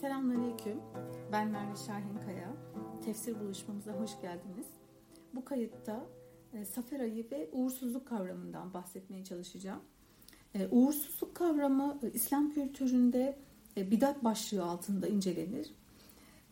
[0.00, 0.80] Selamünaleyküm.
[1.32, 2.56] Ben Merve Şahinkaya.
[3.04, 4.66] Tefsir buluşmamıza hoş geldiniz.
[5.34, 6.06] Bu kayıtta
[6.52, 9.80] e, Safer ayı ve uğursuzluk kavramından bahsetmeye çalışacağım.
[10.54, 13.38] E, uğursuzluk kavramı e, İslam kültüründe
[13.76, 15.70] e, bidat başlığı altında incelenir.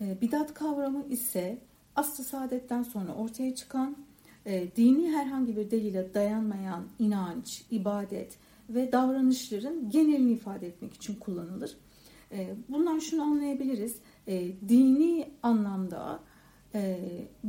[0.01, 1.59] E, bidat kavramı ise
[1.97, 3.97] aslı saadetten sonra ortaya çıkan
[4.47, 11.77] e, dini herhangi bir delile dayanmayan inanç, ibadet ve davranışların genelini ifade etmek için kullanılır.
[12.33, 13.97] E, bundan şunu anlayabiliriz.
[14.27, 16.21] E, dini anlamda
[16.75, 17.01] e,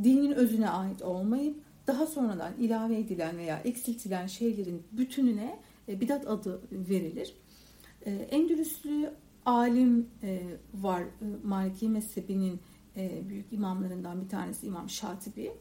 [0.02, 6.62] dinin özüne ait olmayıp daha sonradan ilave edilen veya eksiltilen şeylerin bütününe e, bidat adı
[6.72, 7.34] verilir.
[8.06, 9.12] E, Endülüslü
[9.46, 10.42] alim e,
[10.74, 11.06] var e,
[11.44, 12.60] Maliki mezhebinin
[12.96, 15.52] e, büyük imamlarından bir tanesi İmam Şatibi.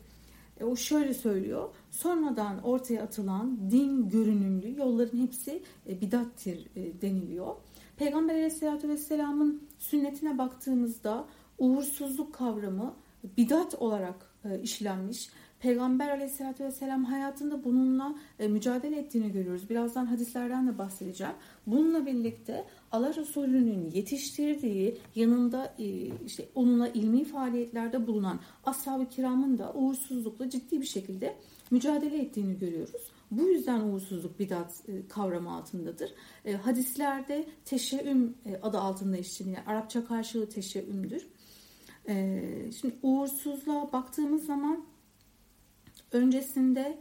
[0.63, 1.69] O şöyle söylüyor.
[1.91, 4.56] Sonradan ortaya atılan din görünümlü
[4.87, 7.55] yolların hepsi e, bidattir e, deniliyor.
[7.97, 11.25] Peygamber aleyhissalatü vesselamın sünnetine baktığımızda
[11.57, 12.93] uğursuzluk kavramı
[13.37, 15.29] bidat olarak e, işlenmiş.
[15.59, 19.69] Peygamber aleyhissalatü vesselam hayatında bununla mücadele ettiğini görüyoruz.
[19.69, 21.33] Birazdan hadislerden de bahsedeceğim.
[21.67, 25.75] Bununla birlikte Allah Resulü'nün yetiştirdiği yanında
[26.25, 31.35] işte onunla ilmi faaliyetlerde bulunan ashab-ı kiramın da uğursuzlukla ciddi bir şekilde
[31.71, 33.11] mücadele ettiğini görüyoruz.
[33.31, 36.13] Bu yüzden uğursuzluk bidat e, kavramı altındadır.
[36.45, 39.61] E, hadislerde teşeüm e, adı altında işleniyor.
[39.65, 41.27] Arapça karşılığı teşeümdür.
[42.79, 44.85] Şimdi uğursuzluğa baktığımız zaman
[46.11, 46.99] öncesinde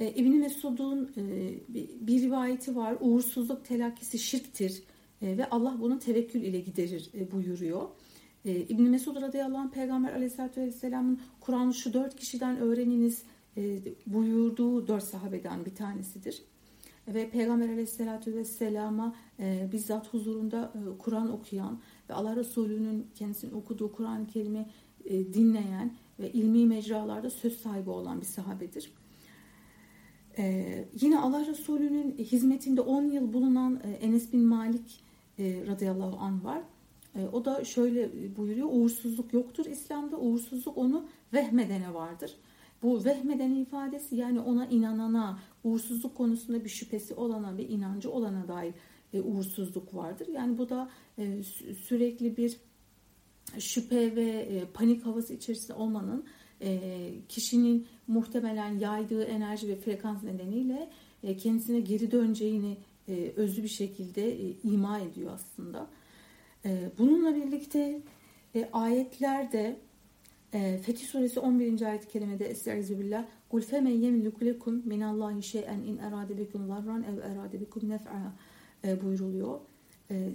[0.00, 1.12] İbni Mesud'un
[2.00, 2.96] bir rivayeti var.
[3.00, 4.82] Uğursuzluk telakkisi şirktir
[5.22, 7.88] ve Allah bunu tevekkül ile giderir buyuruyor.
[8.44, 13.22] İbni Mesud radıyallahu anh Peygamber aleyhissalatü vesselamın Kur'an'ı şu dört kişiden öğreniniz
[14.06, 16.42] buyurduğu dört sahabeden bir tanesidir.
[17.08, 21.80] Ve Peygamber aleyhissalatü vesselama e, bizzat huzurunda e, Kur'an okuyan
[22.10, 24.66] ve Allah Resulü'nün kendisinin okuduğu Kur'an-ı Kerim'i
[25.04, 28.92] e, dinleyen ve ilmi mecralarda söz sahibi olan bir sahabedir.
[30.38, 35.00] Ee, yine Allah Resulü'nün hizmetinde 10 yıl bulunan e, Enes bin Malik
[35.38, 36.62] e, radıyallahu anh var.
[37.14, 42.36] E, o da şöyle buyuruyor, uğursuzluk yoktur İslam'da, uğursuzluk onu vehmedene vardır.
[42.82, 48.74] Bu vehmeden ifadesi yani ona inanana, uğursuzluk konusunda bir şüphesi olana, bir inancı olana dair
[49.12, 50.28] e, uğursuzluk vardır.
[50.28, 51.42] Yani bu da e,
[51.88, 52.56] sürekli bir
[53.58, 56.24] şüphe ve e, panik havası içerisinde olmanın
[56.62, 56.80] e,
[57.28, 60.90] kişinin muhtemelen yaydığı enerji ve frekans nedeniyle
[61.22, 62.76] e, kendisine geri döneceğini
[63.08, 65.86] e, özlü bir şekilde e, ima ediyor aslında.
[66.64, 68.00] E, bununla birlikte
[68.54, 69.76] e, ayetlerde
[70.54, 71.82] e, Fetih Suresi 11.
[71.82, 77.18] ayet-i kerimede Estaizu billah Kul femen yemliku lekum minallahi şey'en in erade bikum zarran ev
[77.18, 78.34] erade bikum nef'a
[78.84, 79.60] e, buyuruluyor.
[80.10, 80.30] E,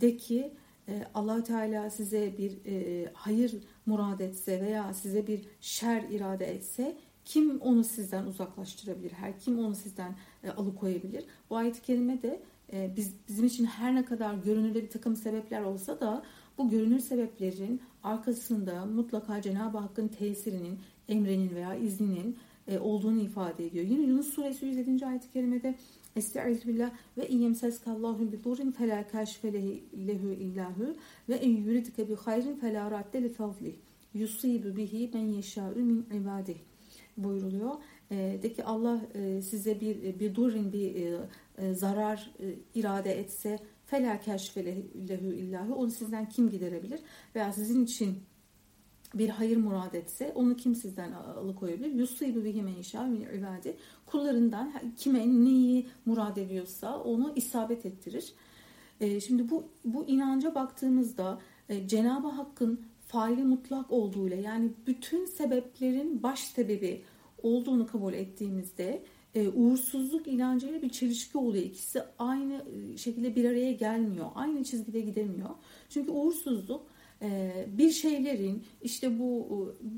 [0.00, 0.54] de ki
[0.88, 3.54] e, allah Teala size bir e, hayır
[3.86, 9.12] murad etse veya size bir şer irade etse kim onu sizden uzaklaştırabilir?
[9.12, 11.24] Her kim onu sizden e, alıkoyabilir?
[11.50, 12.42] Bu ayet-i kerime de
[12.72, 16.22] e, biz, bizim için her ne kadar görünürde bir takım sebepler olsa da
[16.58, 22.36] bu görünür sebeplerin arkasında mutlaka Cenab-ı Hakk'ın tesirinin, emrinin veya izninin
[22.68, 23.84] e, olduğunu ifade ediyor.
[23.84, 25.06] Yine Yunus suresi 107.
[25.06, 25.74] ayet-i kerimede
[26.16, 29.52] Estaizu billah ve in yemseskallahu bi durrin fela kaşfe
[30.06, 30.96] lehu illahu
[31.28, 33.74] ve in yuridke bi hayrin fela radde li fadlih
[34.14, 36.56] yusibu bihi men yeşâ'u min ibadih
[37.16, 37.72] buyuruluyor.
[38.10, 41.18] E, de ki Allah e, size bir bir durrin bir e,
[41.58, 44.64] e, zarar e, irade etse fela keşfe
[45.08, 47.00] lehu illahu onu sizden kim giderebilir
[47.34, 48.22] veya sizin için
[49.14, 51.92] bir hayır murad etse onu kim sizden alıkoyabilir?
[51.92, 53.76] Yusibu bihi men yşâ min ibadi.
[54.06, 58.32] Kullarından kime neyi murad ediyorsa onu isabet ettirir.
[59.00, 66.22] E, şimdi bu bu inanca baktığımızda e, Cenab-ı Hakk'ın faili mutlak olduğuyla yani bütün sebeplerin
[66.22, 67.02] baş sebebi
[67.42, 69.02] olduğunu kabul ettiğimizde
[69.34, 71.64] e, uğursuzluk inancıyla bir çelişki oluyor.
[71.64, 72.64] İkisi aynı
[72.96, 74.26] şekilde bir araya gelmiyor.
[74.34, 75.50] Aynı çizgide gidemiyor.
[75.88, 76.86] Çünkü uğursuzluk
[77.22, 79.48] ee, bir şeylerin işte bu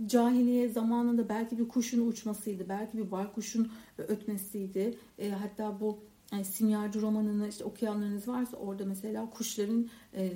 [0.07, 4.99] cahiliye zamanında belki bir kuşun uçmasıydı, belki bir baykuşun ötmesiydi.
[5.39, 5.99] Hatta bu
[6.33, 10.33] yani simyacı romanını işte okuyanlarınız varsa orada mesela kuşların e, e,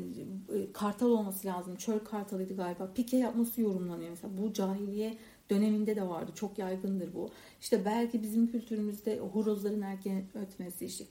[0.73, 1.77] kartal olması lazım.
[1.77, 2.93] Çöl kartalıydı galiba.
[2.95, 4.11] Pike yapması yorumlanıyor.
[4.11, 5.19] Mesela bu cahiliye
[5.51, 6.33] döneminde de vardı.
[6.35, 7.31] Çok yaygındır bu.
[7.61, 11.05] İşte belki bizim kültürümüzde horozların erken ötmesi, işte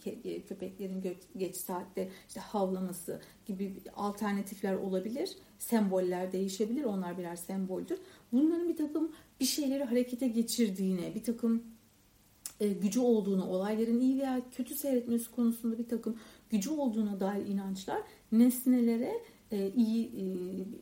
[0.47, 5.38] köpeklerin geç saatte işte havlaması gibi alternatifler olabilir.
[5.59, 6.83] Semboller değişebilir.
[6.83, 8.00] Onlar birer semboldür.
[8.31, 11.63] Bunların bir takım bir şeyleri harekete geçirdiğine, bir takım
[12.59, 16.18] e, gücü olduğunu, olayların iyi veya kötü seyretmesi konusunda bir takım
[16.50, 18.01] gücü olduğuna dair inançlar
[18.31, 19.13] nesnelere
[19.51, 20.24] e, iyi e,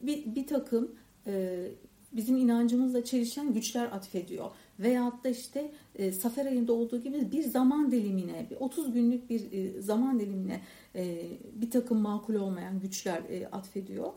[0.07, 0.95] bir, bir takım
[1.27, 1.68] e,
[2.13, 4.52] bizim inancımızla çelişen güçler atfediyor.
[4.80, 9.52] Veyahut da işte e, Safer ayında olduğu gibi bir zaman dilimine, bir 30 günlük bir
[9.52, 10.62] e, zaman dilimine
[10.96, 14.13] e, bir takım makul olmayan güçler e, atfediyor.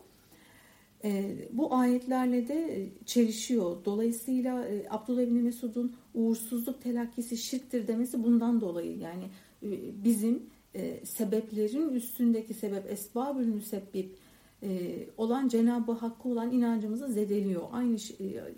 [1.03, 3.77] E, bu ayetlerle de e, çelişiyor.
[3.85, 8.97] Dolayısıyla e, Abdullah bin Mesud'un uğursuzluk telakkisi şirktir demesi bundan dolayı.
[8.97, 9.23] Yani
[9.63, 9.69] e,
[10.03, 10.43] bizim
[10.75, 14.15] e, sebeplerin üstündeki sebep esbabül müsebbip
[15.17, 17.63] olan Cenab-ı Hakk'a olan inancımızı zedeliyor.
[17.71, 18.53] Aynı e,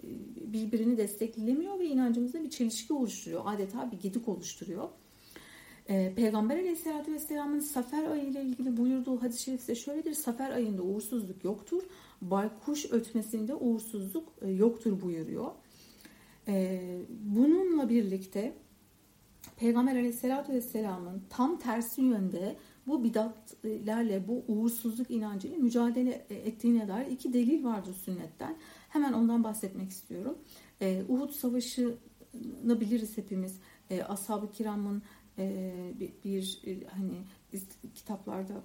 [0.53, 3.41] birbirini desteklemiyor ve inancımızda bir çelişki oluşturuyor.
[3.45, 4.89] Adeta bir gidik oluşturuyor.
[5.89, 10.13] E, Peygamber Aleyhisselatü Vesselam'ın Safer ayı ile ilgili buyurduğu hadis-i şerifte şöyledir.
[10.13, 11.83] Safer ayında uğursuzluk yoktur.
[12.21, 15.51] Baykuş ötmesinde uğursuzluk yoktur buyuruyor.
[17.09, 18.53] Bununla birlikte
[19.57, 22.55] Peygamber Aleyhisselatü Vesselam'ın tam tersi yönde
[22.87, 28.57] bu bidatlerle, bu uğursuzluk inancıyla mücadele ettiğine dair iki delil vardır sünnetten.
[28.89, 30.37] Hemen ondan bahsetmek istiyorum.
[30.81, 33.59] E, Uhud Savaşı'nı biliriz hepimiz.
[33.89, 35.01] E, Ashab-ı kiramın
[35.37, 37.23] e, bir, bir hani
[37.53, 38.63] biz kitaplarda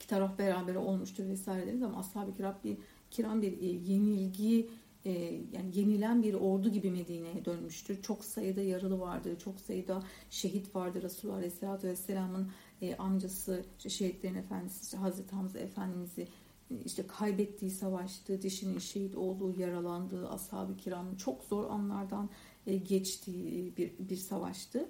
[0.00, 2.76] kitap beraber olmuştur vesaire deriz ama ashab-ı kiram bir,
[3.10, 4.70] kiram bir e, yenilgi
[5.04, 5.10] e,
[5.52, 8.02] yani yenilen bir ordu gibi Medine'ye dönmüştür.
[8.02, 11.02] Çok sayıda yaralı vardır, çok sayıda şehit vardır.
[11.02, 12.50] Resulullah Aleyhisselatü Vesselam'ın
[12.82, 16.28] e, amcası, işte şehitlerin efendisi işte Hazreti Hamza Efendimiz'i
[16.70, 22.30] e, işte kaybettiği savaştı, dişinin şehit olduğu, yaralandığı ashab-ı kiramın çok zor anlardan
[22.66, 24.88] e, geçtiği bir, bir savaştı.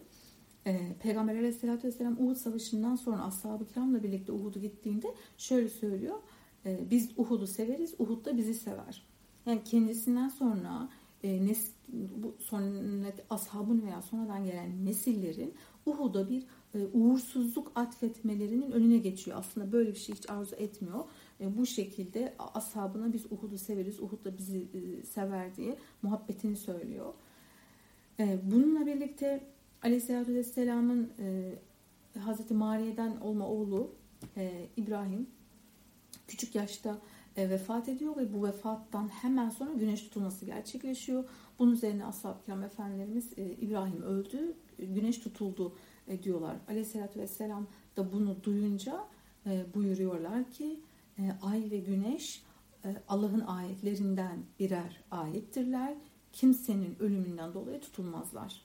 [0.66, 6.18] E, Peygamber Aleyhisselatü Vesselam Uhud Savaşı'ndan sonra ashab-ı kiramla birlikte Uhud'u gittiğinde şöyle söylüyor.
[6.66, 9.02] E, biz Uhud'u severiz, Uhud da bizi sever.
[9.46, 10.88] Yani kendisinden sonra
[11.22, 15.54] e, nes, bu sonraki ashabın veya sonradan gelen nesillerin
[15.86, 16.44] Uhud'a bir e,
[16.78, 19.38] uğursuzluk atfetmelerinin önüne geçiyor.
[19.38, 21.04] Aslında böyle bir şey hiç arzu etmiyor.
[21.40, 27.14] E, bu şekilde ashabına biz Uhud'u severiz, Uhud da bizi e, sever diye muhabbetini söylüyor.
[28.20, 29.44] E, bununla birlikte
[29.82, 31.54] Aleyhisselatü Vesselam'ın e,
[32.18, 33.90] Hazreti Mariye'den olma oğlu
[34.36, 35.26] e, İbrahim
[36.28, 36.98] küçük yaşta
[37.36, 41.24] e, vefat ediyor ve bu vefattan hemen sonra güneş tutulması gerçekleşiyor.
[41.58, 45.72] Bunun üzerine ashab-ı kiram efendilerimiz e, İbrahim öldü, güneş tutuldu
[46.10, 46.56] e, diyorlar.
[46.68, 47.66] Aleyhisselatü vesselam
[47.96, 49.04] da bunu duyunca
[49.46, 50.80] e, buyuruyorlar ki
[51.18, 52.42] e, ay ve güneş
[52.84, 55.94] e, Allah'ın ayetlerinden birer ayettirler.
[56.32, 58.62] Kimsenin ölümünden dolayı tutulmazlar.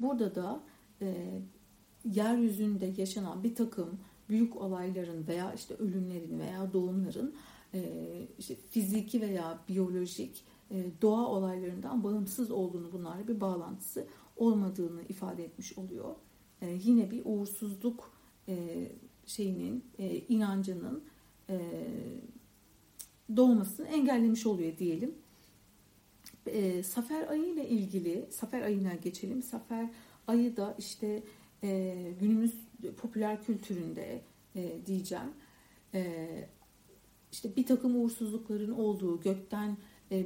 [0.00, 0.60] Burada da
[1.00, 1.40] e,
[2.04, 7.34] yeryüzünde yaşanan bir takım büyük olayların veya işte ölümlerin veya doğumların
[7.74, 7.82] e,
[8.38, 14.06] işte fiziki veya biyolojik e, doğa olaylarından bağımsız olduğunu bunlarla bir bağlantısı
[14.36, 16.14] olmadığını ifade etmiş oluyor.
[16.64, 18.14] E, yine bir uğursuzluk
[19.26, 19.84] şeyinin
[20.28, 21.04] inancının
[23.36, 25.14] doğmasını engellemiş oluyor diyelim.
[26.82, 29.42] Safer ayı ile ilgili Safer ayına geçelim.
[29.42, 29.90] Safer
[30.26, 31.22] ayı da işte
[32.20, 32.54] günümüz
[32.96, 34.22] popüler kültüründe
[34.86, 35.30] diyeceğim
[37.34, 39.76] işte bir takım uğursuzlukların olduğu, gökten e,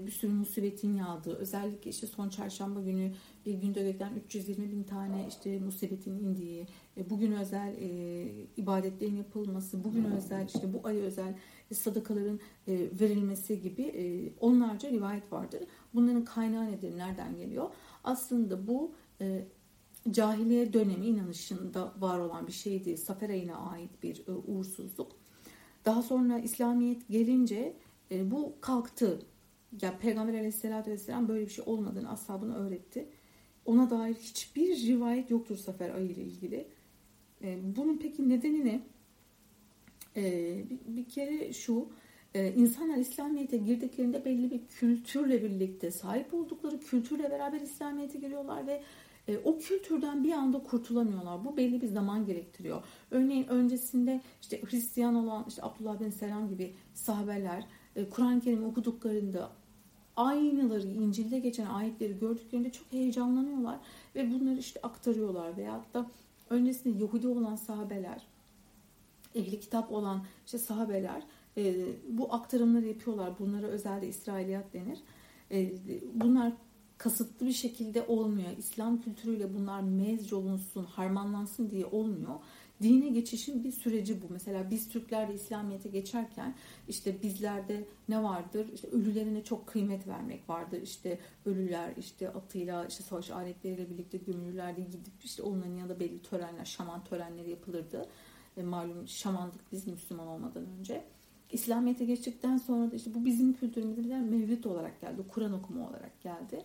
[0.07, 3.13] bir sürü musibetin yağdığı, özellikle işte son çarşamba günü
[3.47, 8.23] bir günde gökten 320 bin tane işte musibetin indiği, e, bugün özel e,
[8.57, 11.35] ibadetlerin yapılması, bugün özel işte bu ay özel
[11.73, 15.63] sadakaların e, verilmesi gibi e, onlarca rivayet vardır.
[15.95, 17.71] Bunların kaynağı nedir, nereden geliyor?
[18.05, 19.45] Aslında bu e,
[20.11, 22.97] cahiliye dönemi inanışında var olan bir şeydi.
[22.97, 25.13] Safer ayına ait bir e, uğursuzluk.
[25.85, 27.77] Daha sonra İslamiyet gelince
[28.11, 29.23] e, bu kalktı.
[29.83, 33.09] Yani Peygamber aleyhissalatü vesselam böyle bir şey olmadığını ashabına öğretti.
[33.65, 36.69] Ona dair hiçbir rivayet yoktur Safer ayı ile ilgili.
[37.43, 38.81] E, bunun peki nedeni ne?
[40.17, 40.25] E,
[40.71, 41.89] bir, bir kere şu,
[42.35, 48.83] e, insanlar İslamiyet'e girdiklerinde belli bir kültürle birlikte sahip oldukları kültürle beraber İslamiyet'e giriyorlar ve
[49.29, 51.45] e, o kültürden bir anda kurtulamıyorlar.
[51.45, 52.83] Bu belli bir zaman gerektiriyor.
[53.11, 57.65] Örneğin öncesinde işte Hristiyan olan işte Abdullah bin Selam gibi sahabeler
[58.11, 59.51] Kur'an-ı Kerim okuduklarında
[60.17, 63.79] aynıları İncil'de geçen ayetleri gördüklerinde çok heyecanlanıyorlar
[64.15, 66.11] ve bunları işte aktarıyorlar veyahut da
[66.51, 68.23] öncesinde Yahudi olan sahabeler
[69.35, 71.23] ehli kitap olan işte sahabeler
[71.57, 73.39] e, bu aktarımları yapıyorlar.
[73.39, 74.99] Bunlara özel de İsrailiyat denir.
[75.51, 75.73] E,
[76.15, 76.53] bunlar
[76.99, 78.49] kasıtlı bir şekilde olmuyor.
[78.59, 82.35] İslam kültürüyle bunlar mezc olunsun, harmanlansın diye olmuyor.
[82.83, 84.27] Dine geçişin bir süreci bu.
[84.31, 86.55] Mesela biz Türkler de İslamiyet'e geçerken
[86.89, 88.67] işte bizlerde ne vardır?
[88.75, 90.83] İşte ölülerine çok kıymet vermek vardır.
[90.83, 94.85] İşte ölüler işte atıyla işte savaş aletleriyle birlikte gömülürlerdi.
[94.85, 98.09] Gidip işte onların yanında belli törenler, şaman törenleri yapılırdı.
[98.57, 101.05] E, malum şamandık biz Müslüman olmadan önce.
[101.53, 105.23] İslamiyet'e geçtikten sonra da işte bu bizim kültürümüzde mevlüt olarak geldi.
[105.29, 106.65] Kur'an okuma olarak geldi.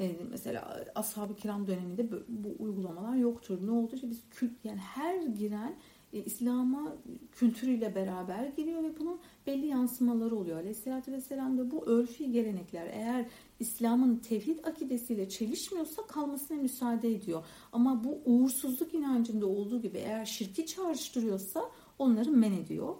[0.00, 3.66] Ee, mesela ashab-ı kiram döneminde bu, uygulamalar yoktur.
[3.66, 3.94] Ne oldu?
[3.94, 5.76] İşte biz kült yani her giren
[6.12, 6.92] e, İslam'a
[7.32, 10.56] kültürüyle beraber giriyor ve bunun belli yansımaları oluyor.
[10.56, 13.26] Aleyhisselatü Vesselam da bu örfi gelenekler eğer
[13.60, 17.44] İslam'ın tevhid akidesiyle çelişmiyorsa kalmasına müsaade ediyor.
[17.72, 21.62] Ama bu uğursuzluk inancında olduğu gibi eğer şirki çağrıştırıyorsa
[21.98, 22.94] onları men ediyor.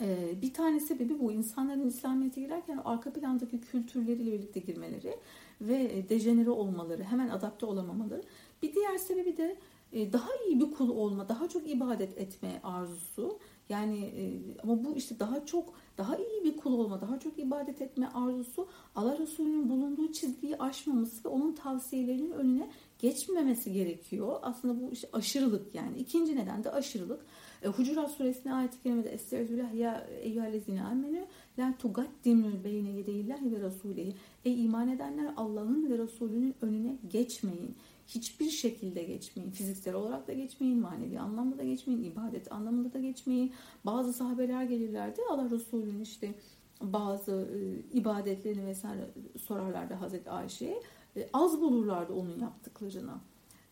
[0.00, 5.16] Ee, bir tane sebebi bu insanların İslamiyet'e girerken arka plandaki kültürleriyle birlikte girmeleri
[5.60, 8.22] ve dejenere olmaları, hemen adapte olamamaları.
[8.62, 9.56] Bir diğer sebebi de
[9.92, 13.38] e, daha iyi bir kul olma, daha çok ibadet etme arzusu.
[13.68, 14.22] Yani e,
[14.62, 18.68] ama bu işte daha çok daha iyi bir kul olma, daha çok ibadet etme arzusu
[18.94, 24.38] Allah Resulü'nün bulunduğu çizgiyi aşmaması ve onun tavsiyelerinin önüne geçmemesi gerekiyor.
[24.42, 25.98] Aslında bu işte aşırılık yani.
[25.98, 27.20] İkinci neden de aşırılık.
[27.62, 31.26] E, Hucurat suresinde ayet-i kerimede Estağfirullah ya eyyühellezine amenü
[31.58, 34.14] la tugaddimü beyne yedeyillahi ve rasulihi.
[34.44, 37.76] Ey iman edenler Allah'ın ve Resulünün önüne geçmeyin.
[38.14, 39.50] Hiçbir şekilde geçmeyin.
[39.50, 43.52] Fiziksel olarak da geçmeyin, manevi anlamda da geçmeyin, ibadet anlamında da geçmeyin.
[43.86, 46.34] Bazı sahabeler gelirlerdi Allah Resulü'nün işte
[46.82, 47.58] bazı e,
[47.98, 50.82] ibadetlerini vesaire sorarlardı Hazreti Ayşe'ye.
[51.16, 53.14] E, az bulurlardı onun yaptıklarını.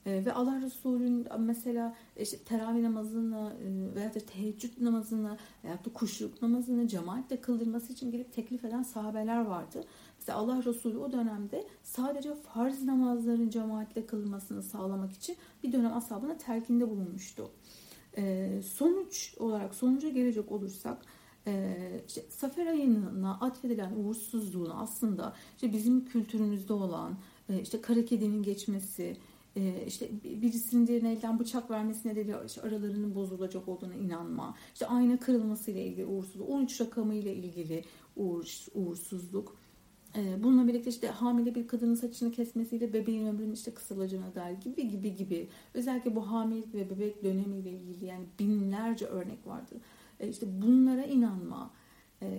[0.08, 5.92] E, ve Allah Resulü'nün mesela işte teravih namazını e, veya da teheccüd namazını veya da
[5.94, 9.84] kuşluk namazını cemaatle kıldırması için gelip teklif eden sahabeler vardı.
[10.18, 16.38] Mesela Allah Resulü o dönemde sadece farz namazların cemaatle kılınmasını sağlamak için bir dönem ashabına
[16.38, 17.50] telkinde bulunmuştu.
[18.16, 21.02] E, sonuç olarak sonuca gelecek olursak
[21.46, 21.74] e,
[22.08, 29.16] işte Safer ayına atfedilen uğursuzluğunu aslında işte bizim kültürümüzde olan e, işte kara kedinin geçmesi,
[29.58, 35.18] e, işte birisinin diğerine elden bıçak vermesi nedeniyle işte aralarının bozulacak olduğuna inanma, işte ayna
[35.18, 37.84] kırılması ile ilgili uğursuzluk, 13 rakamı ile ilgili
[38.16, 39.56] uğur, uğursuzluk.
[40.16, 44.88] E, bununla birlikte işte hamile bir kadının saçını kesmesiyle bebeğin ömrünün işte kısalacağına dair gibi
[44.88, 45.48] gibi gibi.
[45.74, 49.78] Özellikle bu hamilelik ve bebek dönemiyle ilgili yani binlerce örnek vardır.
[50.20, 51.70] E, işte bunlara inanma.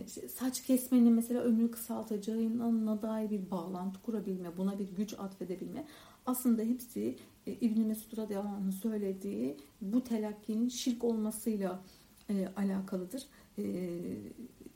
[0.05, 5.85] İşte saç kesmenin mesela ömrü kısaltacağına dair bir bağlantı kurabilme, buna bir güç atfedebilme.
[6.25, 7.15] Aslında hepsi
[7.47, 11.83] e, İbn-i Mesud radıyallahu söylediği bu telakkinin şirk olmasıyla
[12.29, 13.25] e, alakalıdır.
[13.57, 13.63] E,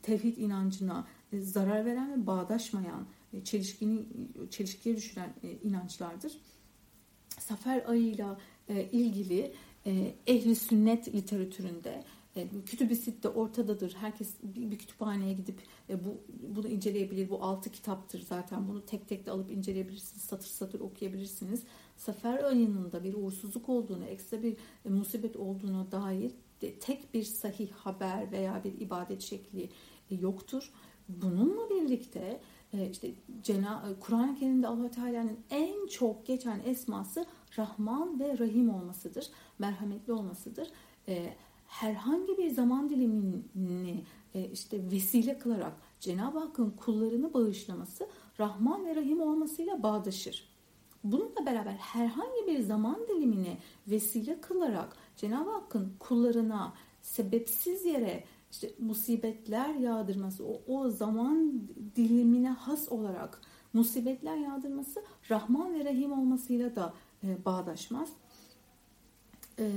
[0.02, 4.04] tevhid inancına e, zarar veren ve bağdaşmayan, e, çelişkini,
[4.50, 6.32] çelişkiye düşüren e, inançlardır.
[7.28, 9.52] Safer ayıyla e, ilgili
[9.86, 12.04] e, ehli sünnet literatüründe
[12.36, 13.94] e, kütüb-i sitte ortadadır.
[14.00, 15.58] Herkes bir, kütüphaneye gidip
[15.90, 16.20] e, bu
[16.54, 17.30] bunu inceleyebilir.
[17.30, 18.68] Bu altı kitaptır zaten.
[18.68, 20.22] Bunu tek tek de alıp inceleyebilirsiniz.
[20.22, 21.62] Satır satır okuyabilirsiniz.
[21.96, 27.22] Sefer ayının da bir uğursuzluk olduğunu, ekstra bir e, musibet olduğuna dair de, tek bir
[27.22, 29.68] sahih haber veya bir ibadet şekli
[30.10, 30.72] yoktur.
[31.08, 32.40] Bununla birlikte
[32.90, 33.10] işte
[34.00, 37.26] Kur'an-ı Kerim'de Allah Teala'nın en çok geçen esması
[37.58, 39.26] Rahman ve Rahim olmasıdır.
[39.58, 40.68] Merhametli olmasıdır.
[41.08, 41.34] E,
[41.80, 44.04] herhangi bir zaman dilimini
[44.34, 48.08] e, işte vesile kılarak Cenab-ı Hakk'ın kullarını bağışlaması
[48.40, 50.48] Rahman ve Rahim olmasıyla bağdaşır.
[51.04, 59.74] Bununla beraber herhangi bir zaman dilimini vesile kılarak Cenab-ı Hakk'ın kullarına sebepsiz yere işte musibetler
[59.74, 61.62] yağdırması, o, o zaman
[61.96, 63.40] dilimine has olarak
[63.72, 68.08] musibetler yağdırması Rahman ve Rahim olmasıyla da e, bağdaşmaz.
[69.58, 69.72] E,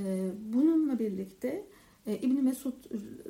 [0.53, 1.67] bununla birlikte
[2.07, 2.73] e, İbni Mesud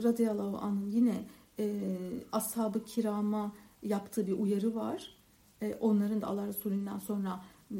[0.03, 1.15] radıyallahu anh'ın yine
[1.59, 1.87] e,
[2.31, 3.51] ashab-ı kirama
[3.83, 5.17] yaptığı bir uyarı var.
[5.61, 7.77] E, onların da Allah Resulü'nden sonra e,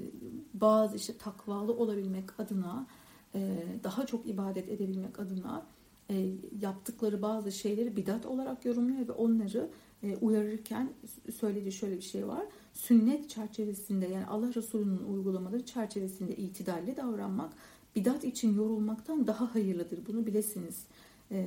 [0.54, 2.88] bazı işte takvalı olabilmek adına
[3.36, 5.66] e, daha çok ibadet edebilmek adına
[6.10, 9.70] e, yaptıkları bazı şeyleri bidat olarak yorumluyor ve onları
[10.04, 10.94] e, uyarırken
[11.36, 12.46] söylediği şöyle bir şey var.
[12.74, 17.54] Sünnet çerçevesinde yani Allah Resulü'nün uygulamaları çerçevesinde itidalli davranmak
[17.98, 20.00] bidat için yorulmaktan daha hayırlıdır.
[20.08, 20.84] Bunu bilesiniz
[21.32, 21.46] e,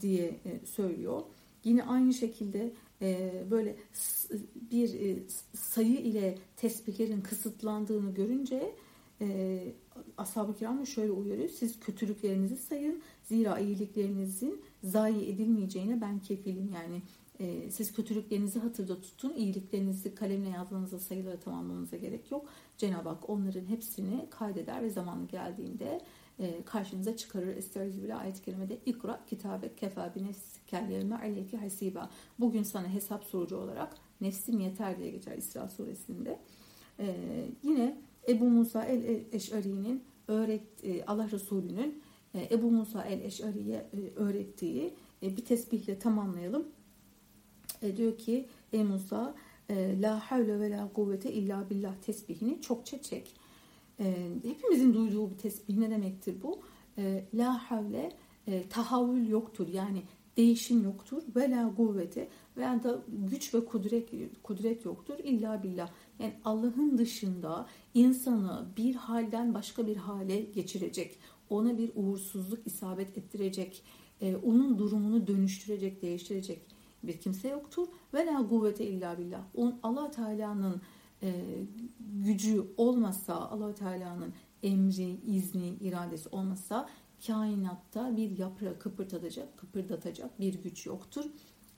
[0.00, 1.22] diye e, söylüyor.
[1.64, 2.72] Yine aynı şekilde
[3.02, 3.76] e, böyle
[4.70, 5.18] bir e,
[5.54, 8.74] sayı ile tesbihlerin kısıtlandığını görünce
[9.20, 9.58] e,
[10.16, 11.48] ashab-ı kiram şöyle uyarıyor.
[11.48, 13.02] Siz kötülüklerinizi sayın.
[13.24, 16.70] Zira iyiliklerinizin zayi edilmeyeceğine ben kefilim.
[16.74, 17.02] Yani
[17.40, 19.34] e, siz kötülüklerinizi hatırda tutun.
[19.36, 22.46] iyiliklerinizi kalemle yazmanıza sayıları tamamlamanıza gerek yok.
[22.82, 26.00] Cenab-ı Hak onların hepsini kaydeder ve zamanı geldiğinde
[26.38, 27.56] e, karşınıza çıkarır.
[27.56, 32.10] Estağfirullah ayet-i kerimede ikra kitabe kefa bi nefsikellerime aleyki hasiba.
[32.38, 36.38] Bugün sana hesap sorucu olarak nefsim yeter diye geçer İsra suresinde.
[36.98, 37.16] E,
[37.62, 37.98] yine
[38.28, 42.02] Ebu Musa el-Eş'ari'nin öğret, e, Allah Resulü'nün
[42.50, 43.86] Ebu Musa el-Eş'ari'ye
[44.16, 46.68] öğrettiği bir tesbihle tamamlayalım.
[47.96, 49.34] Diyor ki ey Musa
[49.70, 53.34] la havle ve la kuvvete illa billah tesbihini çokça çek.
[54.00, 56.60] E, hepimizin duyduğu bir tesbih ne demektir bu?
[56.98, 58.12] E, la havle
[58.46, 60.02] e, tahavül yoktur yani
[60.36, 64.10] değişim yoktur ve la kuvvete veya da güç ve kudret
[64.42, 65.90] kudret yoktur illa billah.
[66.18, 71.18] Yani Allah'ın dışında insanı bir halden başka bir hale geçirecek,
[71.50, 73.82] ona bir uğursuzluk isabet ettirecek,
[74.20, 76.71] e, onun durumunu dönüştürecek, değiştirecek
[77.02, 77.88] bir kimse yoktur.
[78.14, 79.42] Ve la kuvvete illa billah.
[79.54, 80.80] On, Allah Teala'nın
[81.22, 81.34] e,
[82.00, 84.32] gücü olmasa, Allah Teala'nın
[84.62, 86.88] emri, izni, iradesi olmasa
[87.26, 91.24] kainatta bir yaprağı kıpırdatacak, kıpırdatacak bir güç yoktur.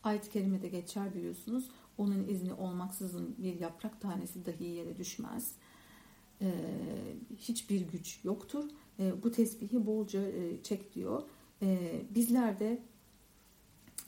[0.02, 1.70] Ayet-i kerimede geçer biliyorsunuz.
[1.98, 5.54] Onun izni olmaksızın bir yaprak tanesi dahi yere düşmez.
[6.40, 6.52] Ee,
[7.36, 8.64] hiçbir güç yoktur.
[8.98, 11.22] Ee, bu tesbihi bolca e, çek diyor.
[11.62, 12.82] Ee, bizler de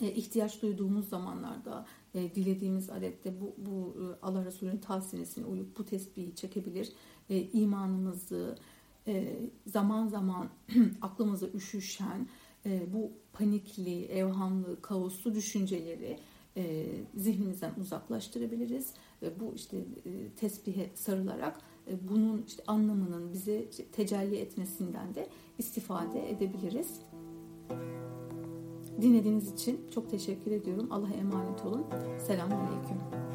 [0.00, 6.34] ihtiyaç duyduğumuz zamanlarda e, dilediğimiz adette bu, bu e, Allah Resulü'nün tavsiyesine uyup bu tesbihi
[6.34, 6.92] çekebilir.
[7.30, 8.58] E, imanımızı
[9.06, 9.36] e,
[9.66, 10.48] zaman zaman
[11.02, 12.28] aklımıza üşüşen
[12.66, 16.18] e, bu panikli, evhamlı, kaoslu düşünceleri
[16.56, 16.86] e,
[17.16, 18.92] zihnimizden uzaklaştırabiliriz.
[19.22, 26.30] Ve bu işte e, tesbihe sarılarak e, bunun işte anlamının bize tecelli etmesinden de istifade
[26.30, 27.00] edebiliriz.
[29.02, 30.88] Dinlediğiniz için çok teşekkür ediyorum.
[30.90, 31.86] Allah'a emanet olun.
[32.18, 33.25] Selamun Aleyküm.